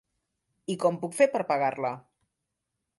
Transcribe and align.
I 0.75 0.77
com 0.85 0.97
puc 1.05 1.15
fer 1.19 1.29
per 1.37 1.45
pagar-la? 1.53 1.93